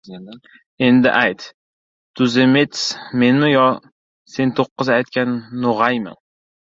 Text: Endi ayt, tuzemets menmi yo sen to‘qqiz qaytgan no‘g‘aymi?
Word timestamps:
Endi 0.85 1.09
ayt, 1.23 1.43
tuzemets 2.19 2.85
menmi 3.23 3.49
yo 3.55 3.65
sen 4.37 4.55
to‘qqiz 4.61 4.89
qaytgan 4.95 5.37
no‘g‘aymi? 5.67 6.15